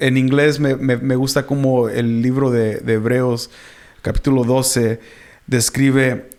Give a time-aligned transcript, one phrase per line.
[0.00, 3.50] en inglés me, me, me gusta como el libro de, de Hebreos,
[4.02, 5.00] capítulo 12,
[5.46, 6.30] describe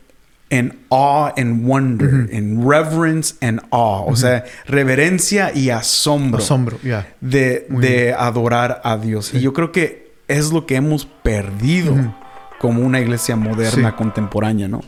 [0.52, 7.08] en awe and wonder, en reverence and awe, o sea, reverencia y asombro, Asombro, ya.
[7.22, 9.34] de, de adorar a Dios.
[9.34, 11.94] Y yo creo que es lo que hemos perdido
[12.60, 13.96] como una iglesia moderna, Sí.
[13.96, 14.82] contemporánea, ¿no?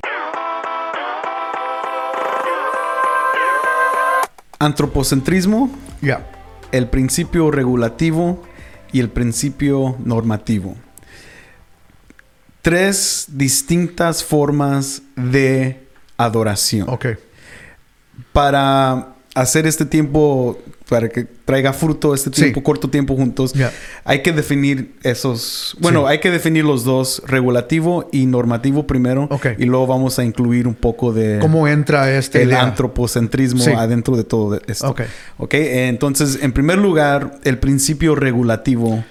[4.60, 5.70] Antropocentrismo,
[6.02, 6.28] Ya.
[6.72, 8.44] el principio regulativo
[8.92, 10.76] y el principio normativo.
[12.62, 16.88] Tres distintas formas de adoración.
[16.90, 17.08] Ok.
[18.34, 20.60] Para hacer este tiempo,
[20.90, 22.42] para que traiga fruto este Sí.
[22.42, 23.54] tiempo, corto tiempo juntos,
[24.04, 26.06] hay que definir esos, bueno, Sí.
[26.10, 29.48] hay que definir los dos, regulativo y normativo primero, Ok.
[29.58, 32.64] y luego vamos a incluir un poco de ¿Cómo entra este el idea?
[32.64, 33.72] antropocentrismo Sí.
[33.72, 34.90] adentro de todo esto.
[34.90, 35.02] Ok.
[35.38, 39.02] Ok, entonces, en primer lugar, el principio regulativo,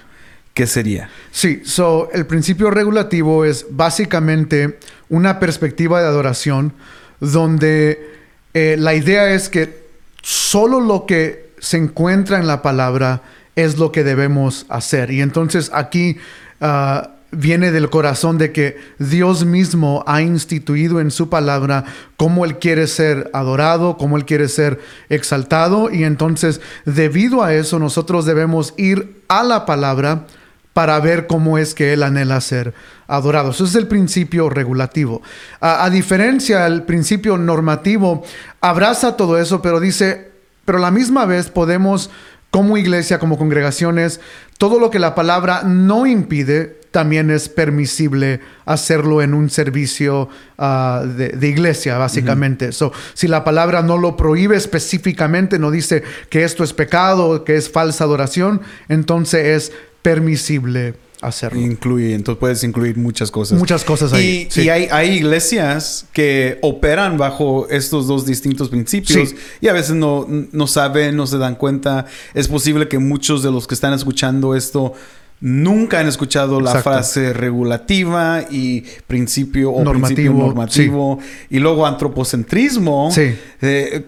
[0.53, 1.09] ¿qué sería?
[1.31, 6.75] Sí, so el principio regulativo es básicamente una perspectiva de adoración
[7.21, 8.07] donde
[8.53, 9.81] eh, la idea es que
[10.23, 13.23] solo lo que se encuentra en la palabra
[13.57, 15.11] es lo que debemos hacer.
[15.11, 16.17] Y entonces aquí
[16.61, 21.85] ah, viene del corazón de que Dios mismo ha instituido en su palabra
[22.17, 25.91] cómo Él quiere ser adorado, cómo Él quiere ser exaltado.
[25.91, 30.27] Y entonces, debido a eso, nosotros debemos ir a la palabra
[30.73, 32.75] para ver cómo es que Él anhela ser
[33.07, 33.51] adorado.
[33.51, 35.23] Eso es el principio regulativo.
[35.61, 38.25] A, a diferencia, el principio normativo
[38.61, 40.31] abraza todo eso, pero dice,
[40.65, 42.11] pero a la misma vez podemos,
[42.51, 44.21] como iglesia, como congregaciones,
[44.59, 51.05] todo lo que la palabra no impide, también es permisible hacerlo en un servicio ah,
[51.07, 52.73] de, de iglesia, básicamente.
[52.73, 57.57] So, si la palabra no lo prohíbe específicamente, no dice que esto es pecado, que
[57.57, 61.61] es falsa adoración, entonces es permisible hacerlo.
[61.61, 63.59] Incluye, entonces puedes incluir muchas cosas.
[63.59, 64.47] Muchas cosas ahí.
[64.49, 64.63] Y, sí.
[64.63, 69.37] y hay, hay iglesias que operan bajo estos dos distintos principios Sí.
[69.61, 72.07] y a veces no, no saben, no se dan cuenta.
[72.33, 74.95] Es posible que muchos de los que están escuchando esto
[75.43, 76.91] nunca han escuchado la Exacto.
[76.91, 81.19] frase regulativa y principio o Normativo, principio normativo
[81.51, 83.35] y luego antropocentrismo Sí.
[83.63, 84.07] eh,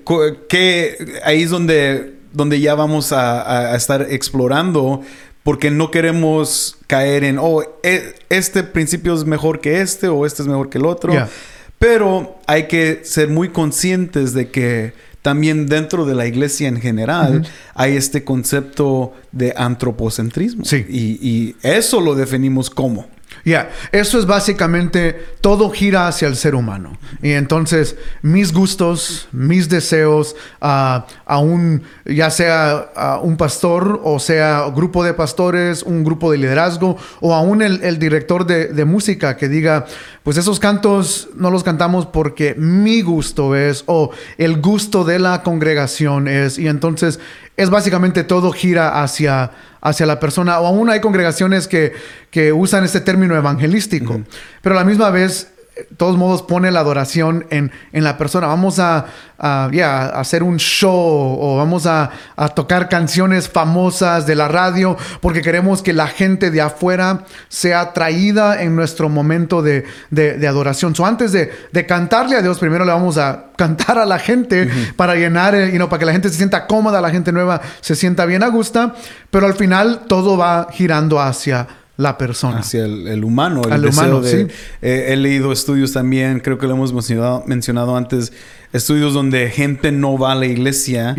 [0.48, 5.02] que ahí es donde, donde ya vamos a- a estar explorando
[5.42, 10.42] porque no queremos caer en, oh, e- este principio es mejor que este o este
[10.42, 11.12] es mejor que el otro.
[11.78, 17.46] Pero hay que ser muy conscientes de que también dentro de la iglesia en general
[17.74, 20.64] hay este concepto de antropocentrismo.
[20.64, 20.84] Sí.
[20.88, 23.06] Y, y eso lo definimos como.
[23.44, 26.96] Ya, eso es básicamente todo gira hacia el ser humano.
[27.22, 34.18] Y entonces mis gustos, mis deseos, ah, a un, ya sea a un pastor o
[34.18, 39.36] sea grupo de pastores, un grupo de liderazgo o aún el, el director de música
[39.36, 39.86] que diga,
[40.22, 45.42] pues esos cantos no los cantamos porque mi gusto es o el gusto de la
[45.42, 46.58] congregación es.
[46.58, 47.18] Y entonces
[47.56, 49.50] es básicamente todo gira hacia,
[49.82, 50.58] hacia la persona.
[50.60, 51.92] O aún hay congregaciones que,
[52.30, 54.22] que usan este término evangelístico,
[54.62, 55.51] pero a la misma vez,
[55.96, 58.46] todos modos, pone la adoración en, en la persona.
[58.46, 59.06] Vamos a,
[59.38, 59.66] a,
[60.14, 65.82] hacer un show o vamos a, a tocar canciones famosas de la radio porque queremos
[65.82, 70.94] que la gente de afuera sea atraída en nuestro momento de, de- de adoración.
[70.94, 74.68] So, antes de, de cantarle a Dios, primero le vamos a cantar a la gente
[74.96, 77.60] para llenar, eh, you know, para que la gente se sienta cómoda, la gente nueva
[77.80, 78.92] se sienta bien a gusto,
[79.30, 81.66] pero al final todo va girando hacia
[82.02, 82.58] la persona.
[82.58, 84.30] hacia el, el humano, el Al deseo humano, de...
[84.48, 84.54] sí.
[84.82, 88.32] eh, he leído estudios también, creo que lo hemos mencionado, mencionado antes,
[88.72, 91.14] estudios donde gente no va a la iglesia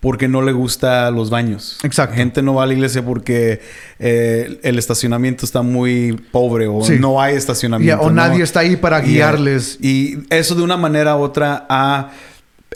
[0.00, 1.78] porque no le gusta los baños.
[1.84, 2.16] Exacto.
[2.16, 3.60] Gente no va a la iglesia porque
[4.00, 6.96] eh, el estacionamiento está muy pobre o Sí.
[6.98, 8.02] no hay estacionamiento.
[8.02, 8.16] O ¿no?
[8.16, 9.78] nadie está ahí para guiarles.
[9.80, 12.10] Y eso de una manera u otra ha,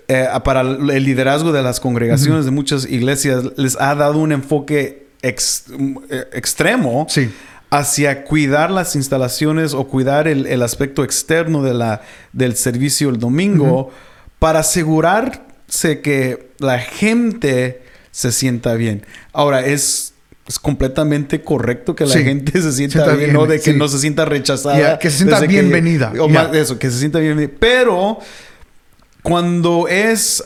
[0.06, 5.05] eh, para el liderazgo de las congregaciones de muchas iglesias les ha dado un enfoque
[5.22, 5.64] ex-
[6.10, 7.30] eh, extremo Sí.
[7.70, 12.02] hacia cuidar las instalaciones o cuidar el, el aspecto externo de la,
[12.32, 13.90] del servicio el domingo
[14.38, 19.04] para asegurarse que la gente se sienta bien.
[19.32, 20.14] Ahora, es,
[20.46, 22.22] es completamente correcto que la Sí.
[22.22, 23.46] gente se sienta, Sienta bien, bien, ¿no?
[23.46, 23.76] De que sí.
[23.78, 24.98] no se sienta rechazada.
[24.98, 26.12] Que se sienta bienvenida.
[26.20, 27.52] o más de eso, que se sienta bienvenida.
[27.58, 28.18] Pero
[29.28, 30.44] cuando es,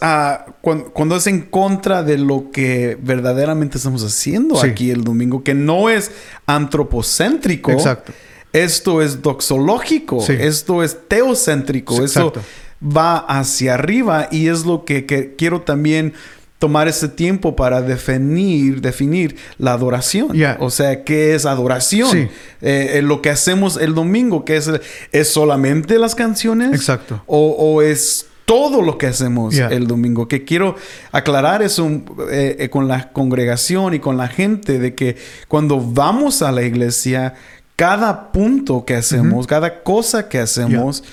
[0.63, 4.67] cuan- cuando, es en contra de lo que verdaderamente estamos haciendo Sí.
[4.69, 6.11] aquí el domingo, que no es
[6.47, 7.73] antropocéntrico.
[7.73, 8.13] Exacto.
[8.53, 10.21] Esto es doxológico.
[10.23, 10.33] Sí.
[10.39, 12.01] Esto es teocéntrico.
[12.01, 12.41] Exacto.
[12.83, 16.15] va hacia arriba y es lo que, que quiero también
[16.59, 20.33] tomar ese tiempo para definir, definir la adoración.
[20.33, 20.57] Yeah.
[20.61, 22.11] O sea, ¿qué es adoración?
[22.11, 22.19] Sí.
[22.63, 24.71] Eh, eh, lo que hacemos el domingo, que es,
[25.13, 26.73] es solamente las canciones.
[26.73, 27.23] Exacto.
[27.27, 29.69] O, o es todo lo que hacemos Yeah.
[29.69, 30.27] el domingo.
[30.27, 30.75] Que quiero
[31.13, 31.89] aclarar eso
[32.33, 35.17] eh, eh, con la congregación y con la gente de que
[35.47, 37.35] cuando vamos a la iglesia,
[37.77, 41.05] cada punto que hacemos, cada cosa que hacemos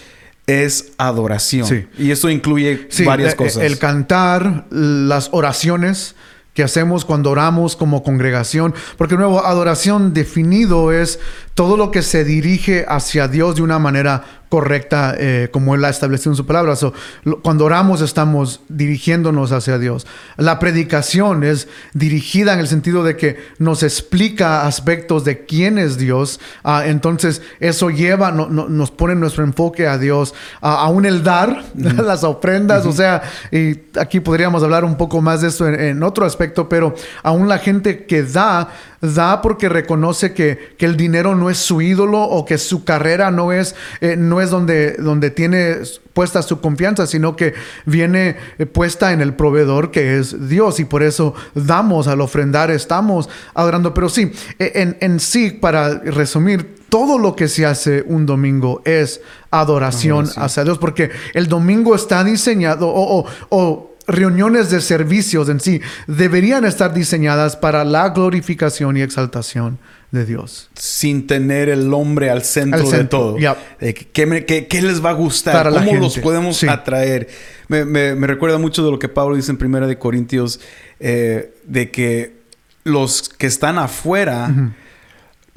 [0.48, 1.68] es adoración.
[1.68, 1.86] Sí.
[2.00, 3.62] Y eso incluye Sí, varias eh, cosas.
[3.62, 6.16] El cantar, las oraciones
[6.58, 8.74] que hacemos cuando oramos como congregación.
[8.98, 11.20] Porque de nuevo, adoración definido es
[11.54, 15.90] todo lo que se dirige hacia Dios de una manera correcta, eh, como Él ha
[15.90, 16.76] establecido en su palabra.
[16.76, 20.08] So, lo- cuando oramos estamos dirigiéndonos hacia Dios.
[20.38, 25.98] La predicación es dirigida en el sentido de que nos explica aspectos de quién es
[25.98, 26.40] Dios.
[26.64, 30.34] Ah, entonces, eso lleva, no- no- nos pone nuestro enfoque a Dios.
[30.62, 33.22] Ah, aún el dar, las ofrendas, o sea,
[33.52, 37.48] y aquí podríamos hablar un poco más de esto en, en otro aspecto, pero aún
[37.50, 38.70] la gente que da,
[39.02, 43.30] da porque reconoce que, que el dinero no es su ídolo o que su carrera
[43.32, 45.78] no es, eh, no es donde, donde tiene
[46.14, 47.54] puesta su confianza, sino que
[47.86, 52.72] viene eh, puesta en el proveedor que es Dios y por eso damos al ofrendar,
[52.72, 53.94] estamos adorando.
[53.94, 58.82] Pero sí, eh, en, en sí, para resumir, todo lo que se hace un domingo
[58.86, 59.20] es
[59.52, 60.44] adoración Adoración.
[60.46, 65.82] hacia Dios, porque el domingo está diseñado o, o- o reuniones de servicios en sí
[66.08, 69.80] deberían estar diseñadas para la glorificación y exaltación
[70.12, 70.70] de Dios.
[70.76, 73.38] sin tener el hombre al centro, Al de todo.
[73.82, 75.54] Eh, ¿qué, me- qué- qué les va a gustar?
[75.54, 76.68] Para ¿Cómo los podemos sí.
[76.68, 77.28] atraer?
[77.68, 80.60] Me, me- me recuerda mucho de lo que Pablo dice en Primera de Corintios,
[81.00, 82.38] eh, de que
[82.86, 84.50] los que están afuera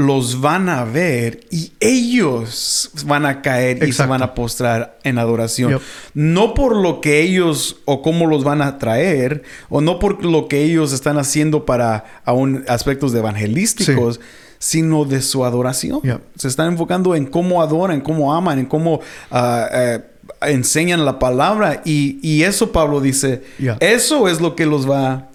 [0.01, 5.19] los van a ver y ellos van a caer y se van a postrar en
[5.19, 5.73] adoración.
[5.73, 5.83] Yep.
[6.15, 10.49] No por lo que ellos o cómo los van a traer, o no por lo
[10.49, 14.21] que ellos están haciendo para aún aspectos de evangelísticos,
[14.59, 16.01] sino de su adoración.
[16.03, 16.21] Yep.
[16.37, 19.01] Se están enfocando en cómo adoran, en cómo aman, en cómo
[19.31, 20.01] ah, eh,
[20.41, 21.83] enseñan la palabra.
[21.85, 23.43] Y, y eso Pablo dice,
[23.81, 25.30] eso es lo que los va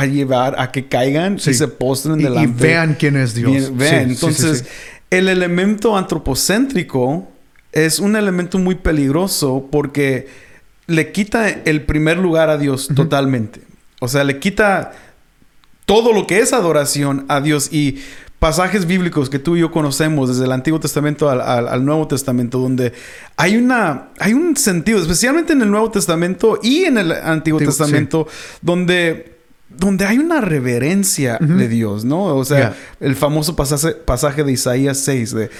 [0.00, 1.50] a llevar a que caigan Sí.
[1.50, 2.62] y se postren Y, y delante.
[2.62, 3.52] vean quién es Dios.
[3.52, 4.04] Bien, vean.
[4.06, 4.64] Sí, Entonces, sí.
[5.10, 7.28] el elemento antropocéntrico
[7.72, 10.28] es un elemento muy peligroso porque
[10.86, 13.60] le quita el primer lugar a Dios totalmente.
[14.00, 14.92] O sea, le quita
[15.84, 17.98] todo lo que es adoración a Dios y
[18.38, 22.06] pasajes bíblicos que tú y yo conocemos desde el Antiguo Testamento al, al- al Nuevo
[22.06, 22.92] Testamento donde
[23.36, 27.58] hay una hay un sentido especialmente en el Nuevo Testamento y en el Antiguo Antiguo,
[27.60, 28.28] Testamento
[28.60, 29.35] donde
[29.78, 32.24] donde hay una reverencia de Dios, ¿no?
[32.36, 32.76] O sea, Yeah.
[33.00, 35.50] el famoso pasaje, pasaje de Isaías 6 de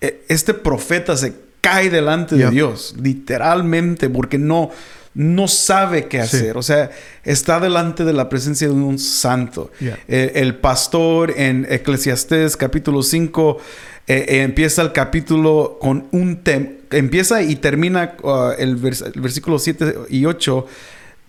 [0.00, 2.46] eh, este profeta se cae delante Yeah.
[2.48, 4.70] de Dios, literalmente, porque no
[5.14, 6.36] no sabe qué Sí.
[6.38, 6.56] hacer.
[6.56, 6.90] O sea,
[7.22, 9.70] está delante de la presencia de un santo.
[9.78, 9.98] Yeah.
[10.08, 13.58] Eh, el pastor en Eclesiastés capítulo 5
[14.06, 19.20] eh, eh, empieza el capítulo con un tema, empieza y termina uh, el, vers- el
[19.20, 20.66] versículo 7 y 8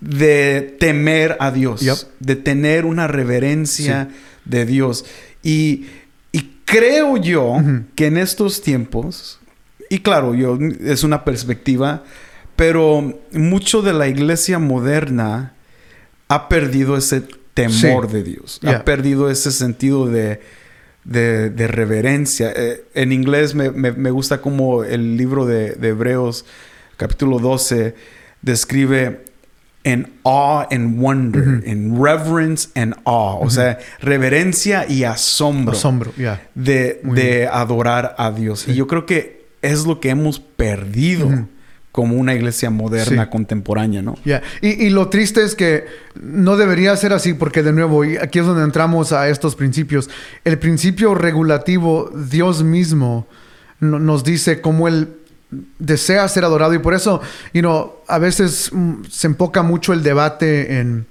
[0.03, 1.97] de temer a Dios, Yep.
[2.19, 4.09] de tener una reverencia
[4.43, 5.05] de Dios.
[5.41, 5.85] Y,
[6.33, 7.55] y creo yo
[7.95, 9.39] que en estos tiempos,
[9.89, 12.03] y claro, yo es una perspectiva,
[12.57, 15.53] pero mucho de la iglesia moderna
[16.27, 17.21] ha perdido ese
[17.53, 18.13] temor Sí.
[18.13, 20.41] de Dios, ha perdido ese sentido de,
[21.05, 22.51] de, de reverencia.
[22.55, 26.45] Eh, en inglés me, me- me gusta como el libro de, de Hebreos,
[26.97, 27.95] capítulo 12,
[28.41, 29.23] describe
[29.83, 36.41] en awe and wonder, en reverence and awe, o sea, reverencia y asombro Asombro, ya.
[36.55, 38.61] de, de adorar a Dios.
[38.61, 38.71] Sí.
[38.71, 41.47] Y yo creo que es lo que hemos perdido
[41.91, 43.29] como una iglesia moderna, Sí.
[43.29, 44.15] contemporánea, ¿no?
[44.25, 45.85] Ya, Y, y lo triste es que
[46.19, 50.09] no debería ser así porque de nuevo, y aquí es donde entramos a estos principios,
[50.43, 53.27] el principio regulativo, Dios mismo
[53.79, 55.09] no- nos dice cómo Él
[55.79, 57.21] desea ser adorado y por eso,
[57.53, 61.05] you know, a veces mm, se enfoca mucho el debate en,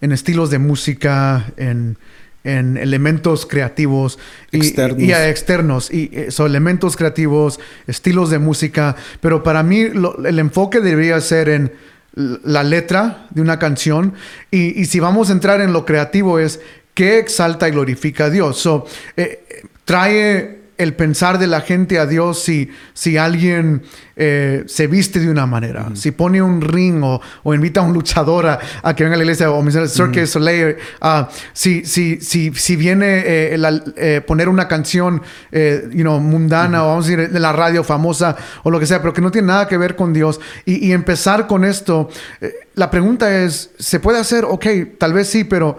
[0.00, 1.96] en estilos de música, en,
[2.44, 4.18] en elementos creativos
[4.52, 4.98] y, Externos.
[5.02, 10.24] y a externos y eh, son elementos creativos, estilos de música, pero para mí lo-
[10.26, 11.72] el enfoque debería ser en
[12.16, 14.14] la letra de una canción
[14.50, 16.60] y, y si vamos a entrar en lo creativo es
[16.94, 18.58] qué exalta y glorifica a Dios.
[18.58, 18.86] So,
[19.16, 19.44] eh,
[19.84, 23.82] trae el pensar de la gente a Dios si, si alguien
[24.16, 27.92] eh, se viste de una manera, si pone un ring o, o, invita a un
[27.92, 32.52] luchador a, que venga a la iglesia o menciona Cirque Soleil, uh, si, si, si,
[32.54, 33.58] si viene eh,
[33.96, 38.36] eh, poner una canción you know, mundana o vamos a decir de la radio famosa
[38.62, 40.92] o lo que sea, pero que no tiene nada que ver con Dios y, y
[40.92, 42.08] empezar con esto,
[42.74, 44.44] la pregunta es, ¿se puede hacer?
[44.44, 44.66] Ok,
[44.98, 45.78] tal vez sí, pero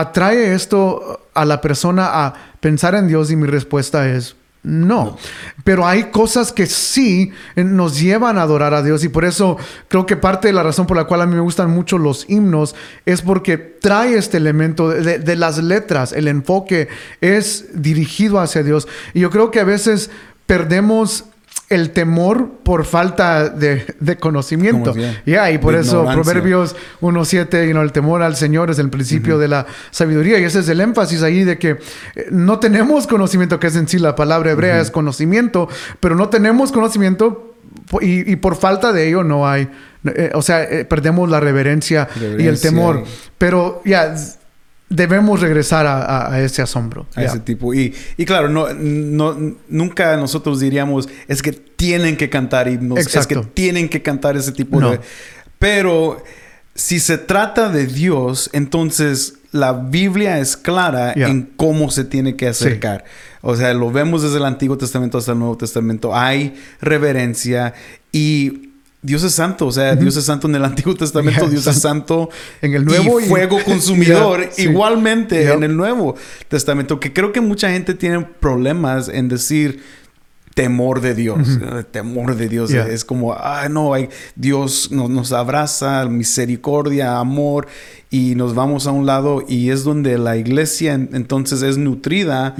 [0.00, 3.30] ¿atrae esto a la persona a pensar en Dios?
[3.30, 4.36] Y mi respuesta es
[4.66, 5.16] no.
[5.62, 10.06] Pero hay cosas que sí nos llevan a adorar a Dios y por eso creo
[10.06, 12.74] que parte de la razón por la cual a mí me gustan mucho los himnos
[13.06, 16.88] es porque trae este elemento de, de las letras, el enfoque
[17.20, 18.88] es dirigido hacia Dios.
[19.14, 20.10] Y yo creo que a veces
[20.46, 21.26] perdemos
[21.68, 24.94] el temor por falta de, conocimiento.
[25.24, 29.38] Ya, y por eso Proverbios 1.7, you know, el temor al Señor es el principio
[29.38, 30.38] de la sabiduría.
[30.38, 33.88] Y ese es el énfasis ahí de que eh, no tenemos conocimiento, que es en
[33.88, 35.68] sí la palabra hebrea es conocimiento,
[35.98, 37.54] pero no tenemos conocimiento
[38.00, 39.68] y, por falta de ello no hay,
[40.04, 42.08] eh, o sea, eh, perdemos la reverencia,
[42.38, 43.04] y el temor.
[43.38, 44.14] Pero ya
[44.88, 47.06] debemos regresar a, ese asombro.
[47.14, 47.74] A ese tipo.
[47.74, 49.36] Y, y claro, no, no,
[49.68, 54.52] nunca nosotros diríamos, es que tienen que cantar himnos, es que tienen que cantar ese
[54.52, 55.00] tipo de...
[55.58, 56.22] Pero
[56.74, 62.46] si se trata de Dios, entonces la Biblia es clara en cómo se tiene que
[62.48, 63.04] acercar.
[63.40, 66.14] O sea, lo vemos desde el Antiguo Testamento hasta el Nuevo Testamento.
[66.14, 67.74] Hay reverencia
[68.12, 68.70] y
[69.06, 72.28] Dios es santo, o sea, Dios es santo en el Antiguo Testamento, Dios es santo
[72.60, 76.16] en el Nuevo y, fuego consumidor igualmente en el Nuevo
[76.48, 79.80] Testamento, que creo que mucha gente tiene problemas en decir
[80.54, 81.38] temor de Dios,
[81.92, 87.68] temor de Dios es como, ah, no, hay, Dios nos, abraza, misericordia, amor
[88.10, 92.56] y nos vamos a un lado y es donde la iglesia entonces es nutrida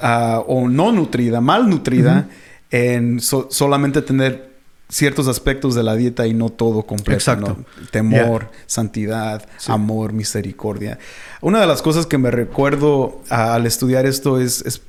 [0.00, 2.28] ah, o no nutrida, mal nutrida
[2.70, 4.45] en solamente tener
[4.88, 7.18] ciertos aspectos de la dieta y no todo completo.
[7.18, 7.64] Exacto.
[7.90, 10.98] Temor, santidad, amor, misericordia.
[11.40, 14.80] Una de las cosas que me recuerdo al estudiar esto es,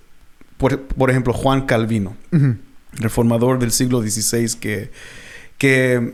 [0.58, 2.16] por, ejemplo, Juan Calvino,
[2.94, 4.92] reformador del siglo XVI, que,
[5.58, 6.14] que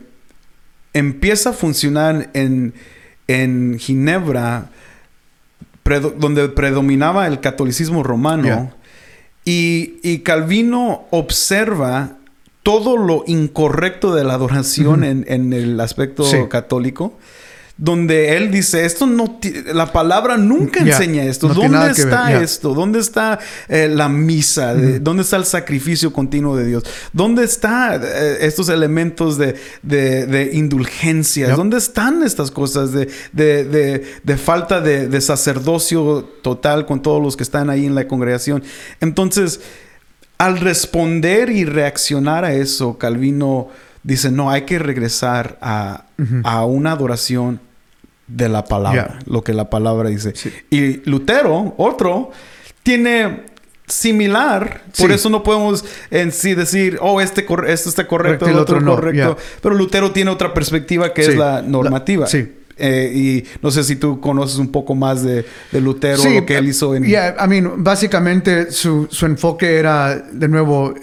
[0.94, 2.74] empieza a funcionar en,
[3.28, 4.70] en Ginebra,
[6.18, 8.74] donde predominaba el catolicismo romano.
[9.46, 12.18] Y, y Calvino observa
[12.64, 17.14] todo lo incorrecto de la adoración en, en, el aspecto católico
[17.76, 19.40] donde él dice, esto no,
[19.74, 21.48] la palabra nunca enseña esto.
[21.48, 22.74] ¿Dónde está esto?
[22.76, 24.76] ¿Dónde está eh, la misa?
[24.76, 26.84] ¿Dónde está el sacrificio continuo de Dios?
[27.14, 31.56] ¿Dónde están eh, estos elementos de, de, indulgencia?
[31.56, 37.72] ¿Dónde están estas cosas de, de falta de, sacerdocio total con todos los que están
[37.72, 38.64] ahí en la congregación?
[39.02, 39.62] Entonces,
[40.38, 43.70] al responder y reaccionar a eso, Calvino
[44.04, 46.06] dice, no, hay que regresar a,
[46.66, 47.60] una adoración
[48.28, 50.34] de la palabra, lo que la palabra dice.
[50.70, 52.32] Y Lutero, otro,
[52.84, 53.44] tiene
[53.88, 58.84] similar, por eso no podemos en sí decir, oh, este, esto está correcto, el otro,
[58.84, 62.28] correcto, pero Lutero tiene otra perspectiva que es la normativa.
[62.28, 62.60] sí.
[62.78, 66.58] Eh, y no sé si tú conoces un poco más de, de Lutero, lo que
[66.58, 67.04] él hizo en...
[67.04, 70.94] Yeah, I mean, básicamente su, su enfoque era, de nuevo,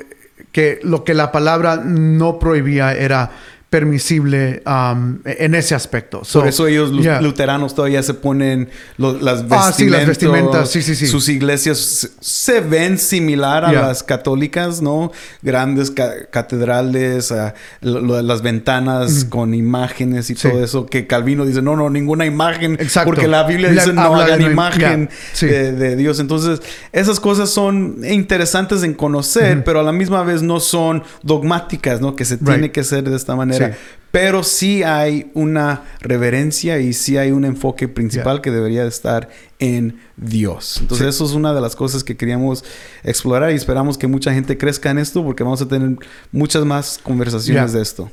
[0.52, 3.30] que lo que la palabra no prohibía era
[3.70, 6.22] permisible um, en ese aspecto.
[6.32, 9.14] Por eso ellos, los luteranos, todavía se ponen las
[9.48, 9.68] vestimentas.
[9.68, 11.06] Ah, sí, las vestimentas, sí, sí, sí.
[11.06, 15.12] Sus iglesias se, ven similar a las católicas, ¿no?
[15.40, 17.32] Grandes catedrales,
[17.80, 20.86] las ventanas con imágenes y todo eso.
[20.86, 22.72] Que Calvino dice, no, no, ninguna imagen.
[22.72, 23.12] Exacto.
[23.12, 25.10] Porque la Biblia dice, no hagan imagen
[25.40, 26.18] de, Dios.
[26.18, 26.60] Entonces,
[26.90, 32.16] esas cosas son interesantes en conocer, pero a la misma vez no son dogmáticas, ¿no?
[32.16, 33.59] Que se tiene que hacer de esta manera.
[34.10, 39.28] Pero sí hay una reverencia y sí hay un enfoque principal que debería estar
[39.60, 40.78] en Dios.
[40.80, 42.64] Entonces eso es una de las cosas que queríamos
[43.04, 45.96] explorar y esperamos que mucha gente crezca en esto porque vamos a tener
[46.32, 48.10] muchas más conversaciones de esto.